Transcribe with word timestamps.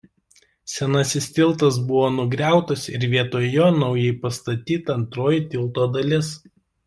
Senasis 0.75 1.25
tiltas 1.35 1.75
buvo 1.89 2.07
nugriautas 2.13 2.85
ir 2.93 3.05
vietoj 3.13 3.43
jo 3.57 3.67
naujai 3.83 4.15
pastatyta 4.25 4.97
antroji 5.01 5.45
tilto 5.55 5.89
dalis. 5.99 6.33